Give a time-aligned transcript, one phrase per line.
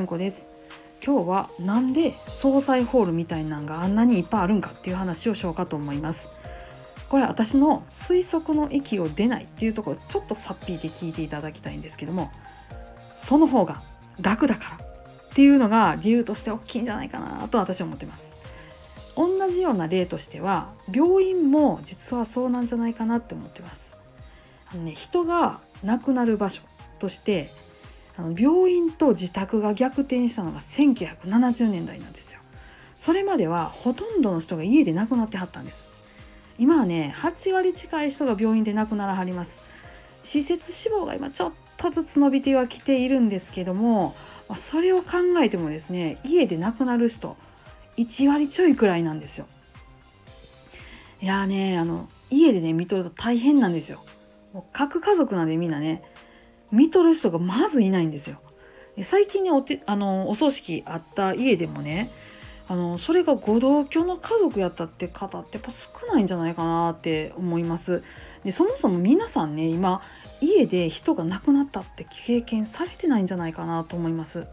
[0.00, 0.48] 純子です。
[1.04, 6.30] 今日はなんで総裁ホールみたいなんがあんなにいっぱいあるんかっていう話をしようかと思います。
[7.10, 12.30] これ私の推測の域を出ないっていうところちょっとさっぴいて聞いていただきたいんですけども
[13.12, 13.82] その方が
[14.20, 18.30] 楽だからっていうのが理由として大きいんじゃないかなと私は思ってます。
[19.16, 23.90] 同じような例としては病院も実はそうなんじゃないかなって思ってます
[24.72, 26.62] あのね人が亡くなる場所
[27.00, 27.50] として
[28.20, 32.40] あの病院と自宅が逆転したのが1970年代なんですよ。
[32.98, 35.88] それまではほとんどの人が家で亡くなってはったんです。
[36.58, 39.58] 今はね8割近い人が病院で亡くならはります。
[40.22, 44.14] 施設死亡が今ちょっとずつ伸びてはきているんですけども
[44.54, 47.38] それを考えてもですね家で亡くなる人
[47.96, 49.46] 1割ちょいくらいなんですよ。
[51.22, 54.02] いやーねあの家でね見とると大変なんですよ。
[54.52, 56.02] もう各家族なんでみんなね。
[56.72, 58.36] 見とる人がまずいないんですよ。
[59.04, 62.10] 最近ねおてあのお葬式あった家でもね
[62.68, 68.02] あのそれがご同居の家族やったって方ってやっぱ少ないんじゃないかなって思います。
[68.44, 70.02] でそもそも皆さんね今
[70.40, 74.46] 家で人が亡くなったって経験されてないんじゃないかなと思います。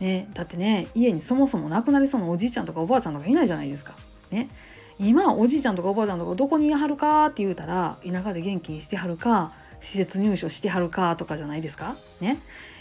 [0.00, 3.94] ね、だってね家にそもそも亡くなりそうなおじいちゃんとかおばあちゃんとかいないじゃないですか。
[4.30, 4.50] ね、
[4.98, 11.96] 今おじいちゃんとかおばあちゃんとかどこにいはるかって言うたら田舎で元気にしてはるか施設入所してはるかとかじゃないですか？
[12.20, 12.38] ね、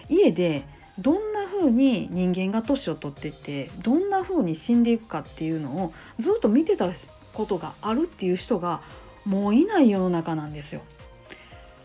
[0.09, 0.63] 家で
[0.97, 6.89] どんな風に人間が年を取ってってどんな風に死んでいくかっていうのをずっと見てた
[7.33, 8.81] ことがあるっていう人が
[9.25, 10.81] もういない世の中なんですよ。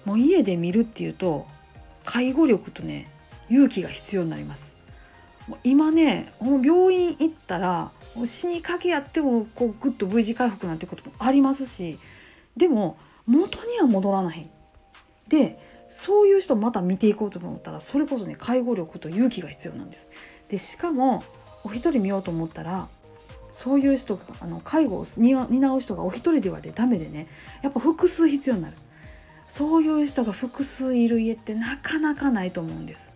[0.04, 1.46] もう家で見るっていうと
[2.04, 3.10] 介護力とね
[3.50, 4.72] 勇気が必要になります。
[5.48, 7.90] もう今ね病院行ったら
[8.24, 11.98] 死にかけやってもこうグッと V 字回復なんてこともありますし
[12.56, 14.48] でも元には戻らない
[15.30, 20.06] でそういう人また見ていこうと思ったらそれこそね介護力と勇気が必要なんです。
[20.48, 21.22] でしかも
[21.64, 22.88] お一人見ようと思ったら
[23.52, 27.28] そういう人があの介護を担う人がお一人ではでダメでね
[27.62, 28.76] やっぱ複数必要になる。
[29.48, 33.10] そういう人が複数いる家ってなかなかないと思うんです。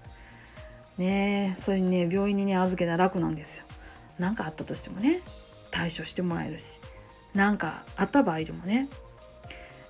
[0.97, 3.65] ねそれにね病院にね預けたら楽なんですよ。
[4.19, 5.21] 何かあったとしてもね
[5.71, 6.78] 対処してもらえるし。
[7.34, 8.89] 何かあった場合でもね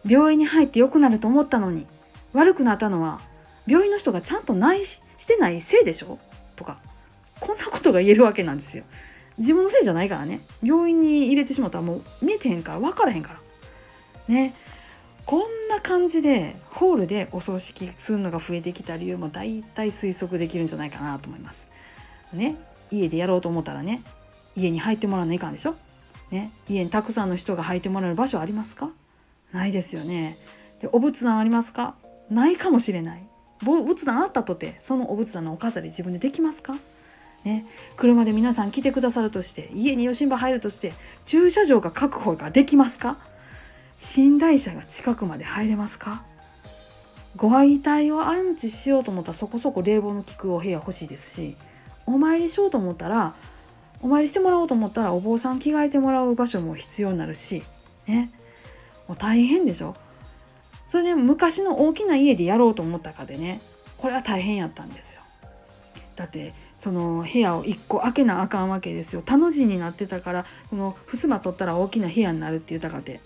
[0.06, 1.86] 病院に入って良くなると思ったのに
[2.34, 3.20] 悪くなったのは
[3.66, 6.18] 病院の人がちゃんとないしてないせいでしょ？
[6.56, 6.76] とか
[7.40, 8.84] こんなことが言えるわけなんですよ。
[9.38, 10.40] 自分のせいじゃないからね。
[10.62, 13.40] 病院に入れてしまったらもう見えてへんから分からへんから。
[14.28, 14.54] ね。
[15.26, 21.66] こんな感じでホールでお葬式するのが増えてきた理由も大体推測できるんじゃないかなと思います。
[22.32, 22.56] ね。
[22.90, 24.02] 家でやろうと思ったらね
[24.54, 25.74] 家に入ってもらわないかんでしょ、
[26.30, 28.90] ね、家にたくさんの人が入ってもらえる場所ありますか？
[29.52, 30.36] ないですよね。
[30.80, 31.96] でお仏壇ありますか？
[32.30, 33.22] ないかもしれない。
[33.60, 36.74] 仏壇あったとてそのお仏壇のお飾り自分でできますか？
[37.44, 40.94] ね、車で皆さん来てくださるとして家に余震場入るとして
[41.26, 43.18] 駐車場が確保ができますか？
[44.16, 46.24] 寝台車が近くまで入れますか？
[47.36, 51.56] ご遺体を安置しようと思ったらそこそこ冷房の効くお部屋欲しいですし
[52.06, 53.34] お参りしようと思ったら
[54.00, 57.62] お参りしてもらおうと思ったらお坊さん着替えてもらう場所も必要になるし
[58.06, 58.30] ね。
[59.08, 59.96] もう大変でしょ？
[60.94, 63.60] それで昔の大きな家でやろうと思ったかでね
[63.98, 65.22] これは大変やったんですよ。
[66.14, 69.20] だってその部屋を1個開けなあかんわけですよ。
[69.20, 73.20] 田の字になってたからその襖取ったら大きな部屋になるっていうたかで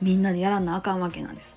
[0.00, 1.56] みんなでやらなあかんわけなんです。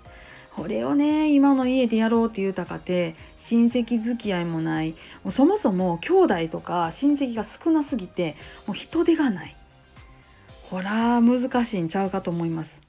[0.56, 4.96] これをね今の家でやろうって言うたかて親戚付き合いもない。
[5.24, 8.36] もうそもそも兄弟とか親戚が少なすぎて
[8.66, 9.56] もう人手がない。
[10.72, 12.82] ほら難しいんちゃうかと思います。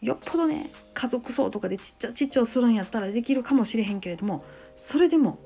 [0.00, 4.44] よっぽどね家族葬とかでちっちゃちっちゃをするんやったらできるかもしれへんけれども
[4.76, 5.38] それでも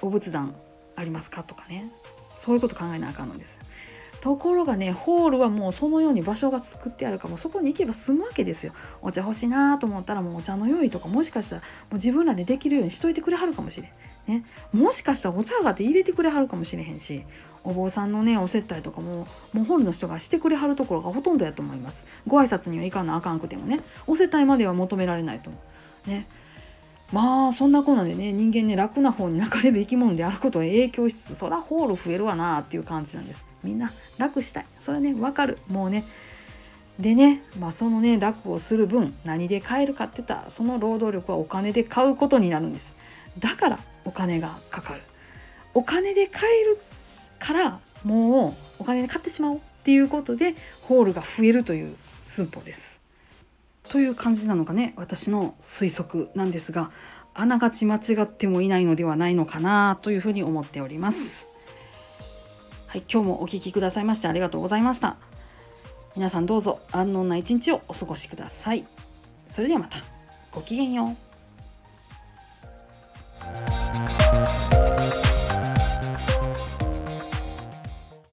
[0.00, 0.54] お仏壇
[0.94, 1.90] ありますかとかね
[2.32, 3.58] そういうこと考えなあかんのです。
[4.20, 8.72] ところがねホールはもうそのように場所が作ってあるかもそこに行けば済むわけですよ。
[9.00, 13.90] お茶欲しいなと思ったらもうお茶の用意とかもしかしたらもう自分らでできるようにしといてくれはるかもしれん、
[14.28, 17.24] ね、もしかしたらお茶がって入れてくれはるかもしれへんし
[17.64, 22.04] お坊さんのねお接待とかももうホールの人がしてくれはるところがほとんどやと思います。
[22.26, 25.58] ご挨拶には行かなあかんくてもねお接待までは求められないと思
[26.06, 26.10] う。
[26.10, 26.28] ね。
[27.10, 33.44] まあそんなこんなでね人間ね楽な方に流れる生き物であることを影響しつつそらホール増えるわなっていう感じなんです。
[33.64, 34.66] みんな楽したい。
[34.78, 35.58] それねわかる。
[35.68, 36.04] もうね。
[37.00, 42.97] でね、まあ、そのね楽をする分何で買えるかって言ったらその労働力はお金で買うことになるんです。
[43.38, 45.02] だからお金がかかる。
[45.74, 46.80] お金で買える
[47.38, 52.98] からもうお金で買ってしまおうっていうことでホールが増えるという寸法です。
[53.88, 56.90] という感じなのがね私の推測なんですが
[57.34, 61.18] あながち間違ってもいないのではないのかなというふうに思っております。
[62.86, 65.16] はい今日もお聴きくださいましてありがとうございました。
[66.16, 68.84] 皆さんどうぞ安穏な一日をお過ごしください。
[69.48, 69.98] それではまた。
[70.50, 71.27] ごきげんよう。